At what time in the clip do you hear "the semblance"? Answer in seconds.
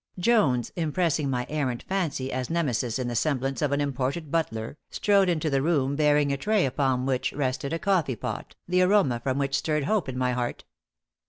3.07-3.61